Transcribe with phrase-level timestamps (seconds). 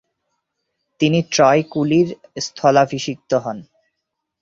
[0.99, 2.09] তিনি ট্রয় কুলি’র
[2.37, 3.57] স্থলাভিষিক্ত হন।